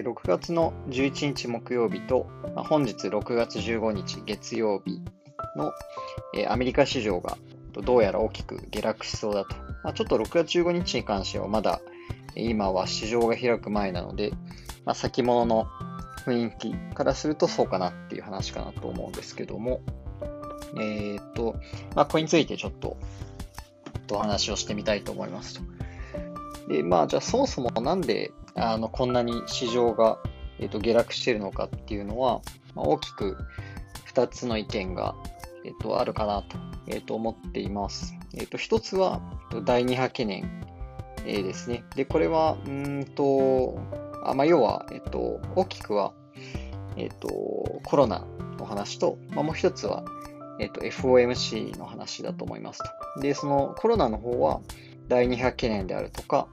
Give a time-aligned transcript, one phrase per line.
[0.00, 5.02] えー、6月の11日木曜日と、まあ、本日6月15日月曜日
[5.56, 5.72] の、
[6.34, 7.36] えー、アメリカ市場が
[7.72, 9.54] どうやら大きく下落しそうだと。
[9.84, 11.80] まあ、ちょっと6月15日に関してはまだ
[12.34, 14.32] 今は市場が開く前なので、
[14.84, 15.66] まあ、先物の
[16.26, 19.80] 雰囲気からするとそうかなっていう話かなと思うんですけども、
[20.78, 21.56] えっ、と、
[21.94, 22.96] まあ、これについてちょっと
[24.12, 25.79] お話をしてみたいと思いますと。
[26.70, 30.18] で、まあ、じゃあそもそもなんであのこんなに市場が、
[30.58, 32.40] えーと、下落しているのかっていうのは、
[32.74, 33.36] まあ、大きく
[34.14, 35.16] 2つの意見が、
[35.64, 36.56] えーと、あるかなと,、
[36.86, 38.14] えーと思っています。
[38.34, 39.20] えー、と1つは
[39.64, 40.64] 第2波懸念、
[41.26, 41.84] えー、ですね。
[41.96, 43.78] で、これは、うんと、
[44.24, 46.12] あまあ、要は、えっ、ー、と、大きくは、
[46.96, 47.28] えっ、ー、と、
[47.84, 48.24] コロナ
[48.58, 50.04] の話と、まあ、もう一つは、
[50.60, 52.80] えっ、ー、と、FOMC の話だと思います
[53.16, 53.20] と。
[53.20, 54.60] で、そのコロナの方は、
[55.10, 56.48] 第2波懸念であるとか、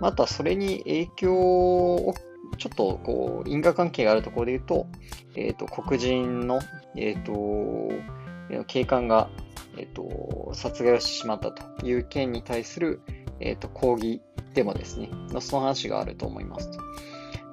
[0.00, 2.14] またそれに影響を
[2.58, 4.86] ちょっとこう因果関係があるところで言うと、
[5.34, 6.60] えっ、ー、と黒人の、
[6.94, 9.30] えーと、警官が、
[9.78, 13.00] えーと、殺害をしてしまったという件に対する、
[13.40, 14.20] えーと、抗議
[14.54, 16.70] デモですね、のその話があると思います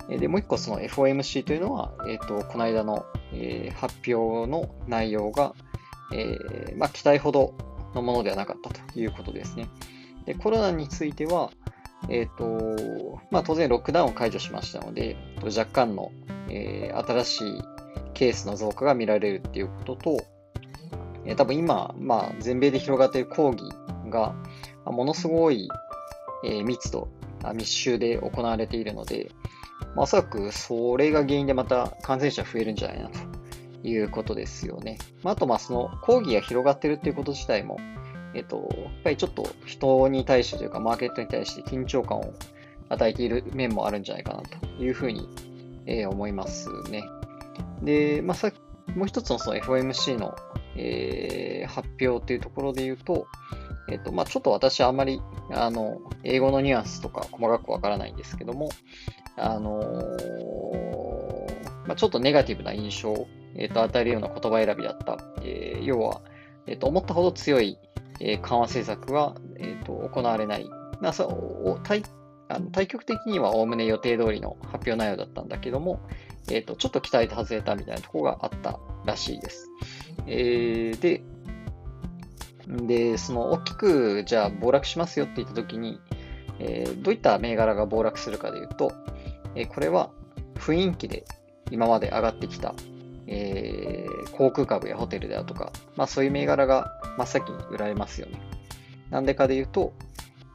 [0.09, 5.53] で、もう一個その FOMC というのは、えっ、と、この間の、え、発表の内容が、
[6.14, 7.53] え、まあ、期待ほど
[7.94, 9.69] のものではなかったということですね。
[10.25, 11.52] で、コロナについては、
[12.08, 16.12] えっ、ー、と、まあ、当然ロックダウンを解除しましたので、若干の、
[16.50, 17.64] えー、新しい
[18.14, 20.17] ケースの増加が見られるっていうことと、
[21.25, 23.64] えー、多分今、まあ、全米で広がっている抗議
[24.09, 24.36] が、
[24.86, 25.67] ものすごい、
[26.44, 27.09] えー、密度、
[27.53, 29.31] 密集で行われているので、
[29.95, 33.20] まあ、おそらくそれが原因でまた感染者増えるんじゃないなと
[33.84, 34.97] いうことですよね。
[35.23, 37.78] まあ、あと、まあ、その抗議が広がってるっていうこと自体も、
[38.33, 42.33] えっと、やっぱりちょっと人に対してというか、マーケットに対して緊張感を
[42.89, 45.27] 与えている面もあるんじゃないかなというふうに、
[45.85, 47.03] えー、思いますね。
[47.81, 48.51] で、まあ、さ
[48.95, 50.35] もう一つのその FOMC の、
[50.75, 53.28] えー、発表というところで言うと、
[53.91, 58.69] えっと、まあ、ちょっと私はあまり、あの、英語のニュアンスとか細かくわからないんですけども、
[59.38, 65.18] あのー、まあ、ちょっとネガティブな印象を、えっと、与えるような言葉選びだった。
[65.41, 66.22] えー、要は、
[66.68, 67.78] えっと、思ったほど強い、
[68.19, 70.69] え、緩和政策が、えーと、行われない。
[71.02, 72.03] まあ、そう対
[72.50, 76.02] あの対局的にはおおむね予定通りの発表内容だったんだけども、
[76.50, 79.69] えーと、ちょっと期待と外れたみたいなところがあったらしいです。
[80.25, 81.22] えー、で、
[82.88, 86.00] で、その大きくじゃあ暴落しますよって言ったときに、
[86.57, 88.91] えー、どういった銘柄が暴落するかでいうと、
[89.56, 90.09] えー、これは
[90.56, 91.25] 雰囲気で
[91.69, 92.74] 今まで上がってきた
[93.31, 98.40] えー、航空株やホテルであるとか、まあそういう銘柄が真っ先に売られますよね。
[99.09, 99.94] なんでかで言うと、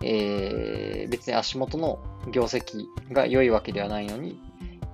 [0.02, 2.02] えー、別に足元の
[2.32, 4.40] 業績が良いわけではないのに、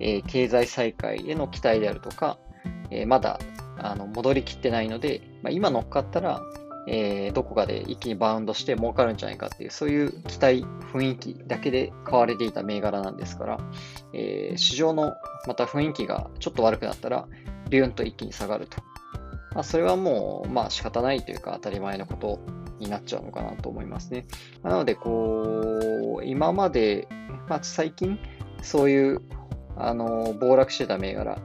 [0.01, 2.39] えー、経済再開への期待であるとか、
[2.91, 3.39] えー、まだ
[3.79, 6.43] あの戻りきってないので、まあ、今乗っかったら、
[6.89, 13.59] え、どこかで一気にバウンドして儲かるんじゃないかっていう、そういう期待、雰囲気だけで買われていた銘柄なんですから、
[14.13, 15.13] え、市場の
[15.47, 17.29] また雰囲気がちょっと悪くなったら、
[17.69, 18.90] ビューンと一気に下がると。
[19.55, 22.41] まあ、それはもう、まあ仕方ないというか当たり前のこと
[22.79, 24.27] になっちゃうのかなと思いますね。
[24.63, 27.09] なので、こう、今まで、
[27.49, 28.19] まあ最近、
[28.63, 29.21] そういう、
[29.77, 31.39] あの、暴落してた銘柄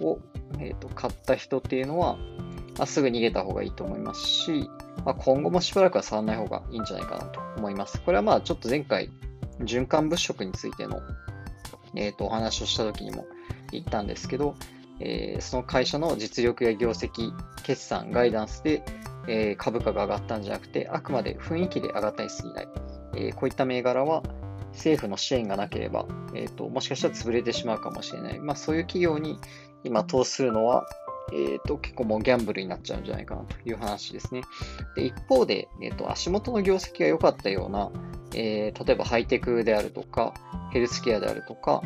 [0.00, 0.18] を、
[0.58, 2.16] えーと、買った人っていうのは、
[2.76, 4.68] まあ、すぐ逃げた方がいいと思いますし、
[5.04, 8.00] まあ、今後もしばらくは触らない方がいいんじゃないかなと思います。
[8.02, 9.10] これはまあちょっと前回、
[9.60, 11.00] 循環物色についての、
[11.94, 13.24] えーとお話をした時にも
[13.72, 14.54] 言ったんですけど、
[15.00, 18.84] えー、その会社の実力や業績、決算、ガイダンスで、
[19.28, 22.68] えー、株価が上がったんじゃなくて、あくまで雰囲気で上がったに過ぎない。
[23.16, 24.22] えー、こういった銘柄は
[24.72, 28.38] 政府の支援がなければ、えーと、もしかしたら潰れてしまうかもしれない。
[28.38, 29.38] まあ、そういう企業に
[29.84, 30.86] 今投資するのは、
[31.32, 34.42] えーと、結構もうギャンブルになっちゃうんじゃないかなという話ですね。
[34.94, 37.90] で一方で、えーと、足元の業績が良かったような、
[38.34, 40.34] えー、例えばハイテクであるとか、
[40.72, 41.82] ヘルスケアであるとか、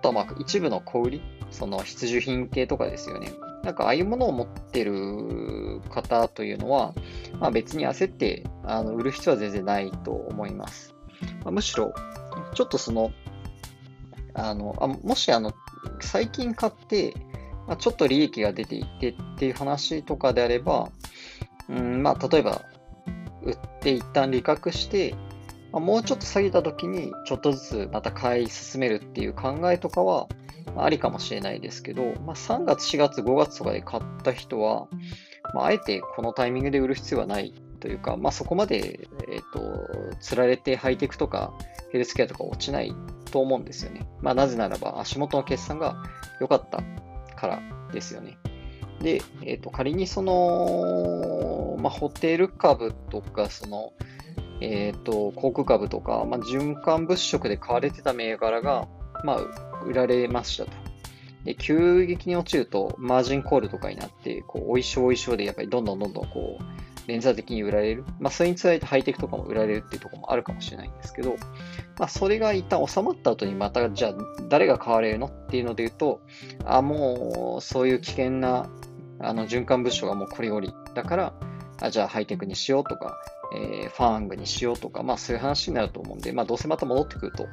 [0.00, 3.32] とはまあ一部の小売り、その必需品系とかですよね。
[3.62, 6.94] なんかああいうものを持ってる方というのは、
[7.38, 10.94] まあ、別に焦ってあの売る必要は全然ないと思います。
[11.44, 11.92] まあ、むしろ、
[12.54, 13.12] ちょっとその、
[14.32, 15.52] あのあもしあの
[16.00, 17.14] 最近買って、
[17.66, 20.90] まあ、ちょっと利益が出ていてっていう話とかであれば、
[21.68, 22.62] うんまあ、例えば、
[23.42, 25.14] 売って一旦利確して、
[25.72, 30.28] まあ、もうちょっと下げた時にちょっとずつまた買い進めるっていう考えとかは、
[30.76, 34.88] ありかもしれないですけど、まあ、3月、4月、5月とかで買った人は、
[35.54, 41.52] まあ、あえてこのタイミングで売る必要はないというか、まあ、そこまで、え、ー、と、釣られてハイテクとか
[41.90, 42.94] ヘルスケアとか落ちない
[43.30, 44.06] と思うんですよね。
[44.20, 46.02] まあ、なぜならば足元の決算が
[46.40, 46.82] 良かった
[47.36, 47.62] から
[47.92, 48.38] ですよね。
[49.00, 53.92] で、えっ、ー、と、仮にその、まあ、ホテル株とか、その、
[54.60, 58.88] えっ、ー、と、航空株とか、まあ、循環物色で買われてた銘柄が、
[59.24, 60.70] まあ、売られましたと。
[61.44, 68.04] で、急激に落ちると、マージンコールとかになって、こう、おいしょおいしょで、やっぱりどんどんどんどん、こう、連鎖的に売られる。
[68.18, 71.36] まあ、それにつられてハイテクとかも売られるっていうところもあるかもしれないんですけど、
[71.98, 74.14] まあ、それが一旦収まった後にまた、じゃあ、
[74.48, 76.20] 誰が買われるのっていうので言うと、
[76.64, 78.68] あ、もう、そういう危険な、
[79.18, 80.74] あの、循環物証がもうこりごり。
[80.94, 81.32] だから、
[81.82, 83.16] あじゃあハイテクにしようとか、
[83.52, 87.46] えー、ファングにしようとか、まあそういう話になると思うんで、まあどうせまた戻ってくると、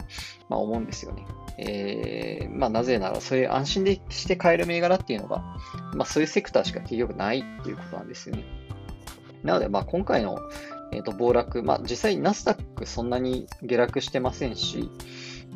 [0.49, 1.25] まあ思うんですよね。
[1.57, 5.43] えー、まあなぜなら、そういう安心でして買える銘柄っていうのが、
[5.93, 8.43] まあそういうセクターしか結局ないっていうことなんですよね。
[9.43, 10.39] なので、まあ今回の、
[10.91, 14.89] えー、と暴落、まあ実際ナスダックそんなに下落してませんし、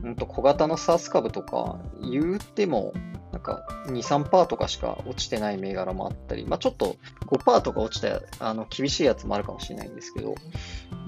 [0.04, 2.94] うんと小型の SARS 株とか言うても
[3.42, 6.98] か2、3%とかしか落ちてない銘柄もあったり、まあ、ちょっと
[7.28, 10.36] 5%とか落ちたあの厳しいやつもあるかもしれないんですけど、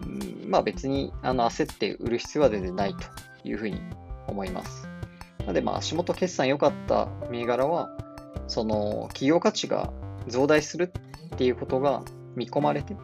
[0.06, 3.04] うん、まあ別にあの焦って売る必要は全然ないと
[3.48, 3.80] いうふうに
[4.28, 4.88] 思います。
[5.40, 7.90] なので、まあ足元決算良かった銘柄は、
[8.48, 9.92] その企業価値が
[10.28, 10.92] 増大する
[11.34, 12.04] っていうことが
[12.36, 12.96] 見込まれて、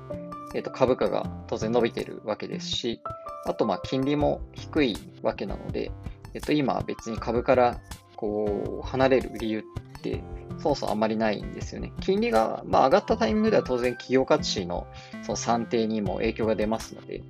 [0.56, 3.02] えー、と株価が当然伸びてるわけですし、
[3.46, 5.92] あとまあ金利も低いわけなので、
[6.34, 7.80] えっと、今別に株から
[8.20, 9.64] こう、離れる理由っ
[10.02, 10.22] て、
[10.58, 11.94] そもそもあまりないんですよね。
[12.02, 14.88] 金利が、まあ、上がったタイミングでは当然企業価値の
[15.24, 17.24] その算定にも影響が出ますので、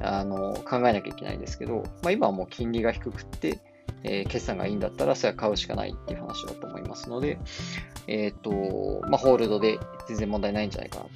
[0.00, 3.58] あの、考えなきゃいけないんですけど、まあ、今はもう金利が低くって、
[4.04, 7.40] えー、決算がいいんだったら、それは買うしかないっていう話だと思いますので、
[8.06, 11.10] えっ、ー、と、まあ、ホールドで全然問題ないんじゃないかなと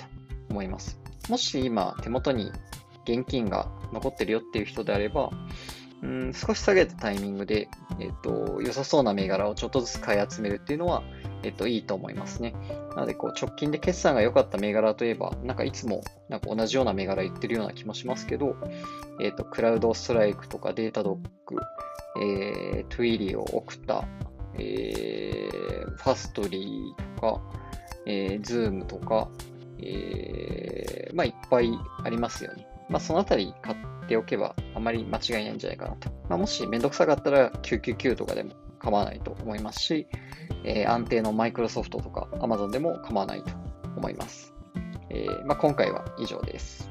[0.48, 0.98] 思います。
[1.28, 2.50] もし今、手元に
[3.04, 5.30] 現金が残ってるよっていう人であれば、
[6.02, 7.68] うん、少し下げたタイミングで、
[7.98, 11.02] えっ、と、良さそうな銘柄をちょっとずつ買い集めるっていうのは、
[11.42, 12.54] えっ、と、いいと思いますね。
[12.94, 18.56] なので、こう、直近で決算が良かった銘柄といえば、なんかいつも、なんか同じような銘柄言ってるような気もしますけど、
[19.20, 21.56] えっ、と、クラウドストライクとかデータドック、
[22.18, 24.04] えー、 Twilio、 Okta、
[24.54, 27.42] えー、 Fastly とか、
[28.06, 29.28] えー、 Zoom とか、
[29.78, 31.70] えー、まあ、いっぱい
[32.04, 32.66] ありますよね。
[32.88, 33.76] まあ、そのあたり買っ
[34.10, 36.10] ておけばあまり間違いないんじゃないかなと。
[36.28, 40.08] まあ、もしめんどくさかったら QQQ とかでも構わないと思いますし、
[40.64, 43.52] えー、安定のマイクロソフトとか Amazon でも構わないと
[43.96, 44.52] 思います。
[45.10, 46.90] えー、まあ、今回は以上です。